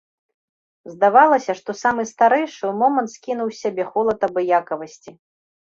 [0.93, 5.11] Здавалася, што самы старэйшы ў момант скінуў з сябе холад абыякавасці.